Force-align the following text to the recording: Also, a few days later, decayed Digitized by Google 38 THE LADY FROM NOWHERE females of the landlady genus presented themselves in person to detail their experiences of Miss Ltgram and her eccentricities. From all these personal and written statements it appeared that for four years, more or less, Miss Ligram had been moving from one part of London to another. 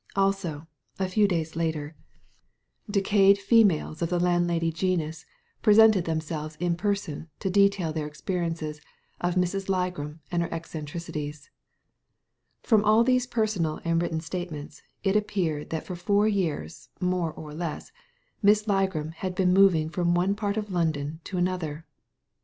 Also, 0.15 0.65
a 0.97 1.07
few 1.07 1.27
days 1.27 1.55
later, 1.55 1.95
decayed 2.89 3.37
Digitized 3.37 3.37
by 3.37 3.37
Google 3.37 3.37
38 3.37 3.37
THE 3.37 3.37
LADY 3.37 3.37
FROM 3.37 3.47
NOWHERE 3.47 3.61
females 3.61 4.01
of 4.01 4.09
the 4.09 4.19
landlady 4.19 4.71
genus 4.71 5.25
presented 5.61 6.05
themselves 6.05 6.55
in 6.59 6.75
person 6.75 7.29
to 7.39 7.49
detail 7.51 7.93
their 7.93 8.07
experiences 8.07 8.81
of 9.19 9.37
Miss 9.37 9.53
Ltgram 9.53 10.19
and 10.31 10.41
her 10.41 10.51
eccentricities. 10.51 11.51
From 12.63 12.83
all 12.83 13.03
these 13.03 13.27
personal 13.27 13.79
and 13.83 14.01
written 14.01 14.21
statements 14.21 14.81
it 15.03 15.15
appeared 15.15 15.69
that 15.69 15.85
for 15.85 15.95
four 15.95 16.27
years, 16.27 16.89
more 16.99 17.31
or 17.33 17.53
less, 17.53 17.91
Miss 18.41 18.63
Ligram 18.63 19.11
had 19.13 19.35
been 19.35 19.53
moving 19.53 19.87
from 19.91 20.15
one 20.15 20.33
part 20.33 20.57
of 20.57 20.71
London 20.71 21.21
to 21.25 21.37
another. 21.37 21.85